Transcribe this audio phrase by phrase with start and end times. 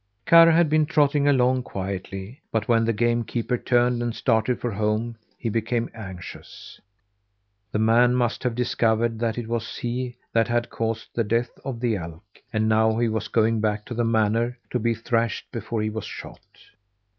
[0.25, 4.71] Karr had been trotting along quietly; but when the game keeper turned and started for
[4.71, 6.81] home, he became anxious.
[7.71, 11.79] The man must have discovered that it was he that had caused the death of
[11.79, 15.83] the elk, and now he was going back to the manor to be thrashed before
[15.83, 16.41] he was shot!